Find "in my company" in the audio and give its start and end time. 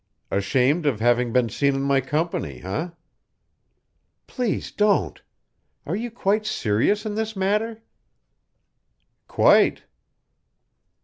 1.75-2.63